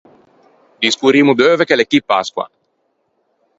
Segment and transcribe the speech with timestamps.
[0.83, 2.45] Discorrimmo d’euve che l’é chì Pasqua.